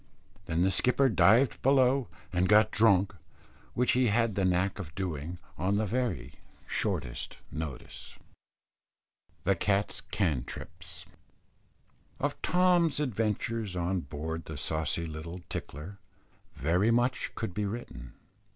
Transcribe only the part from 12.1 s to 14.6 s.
Of Tom's adventures on board the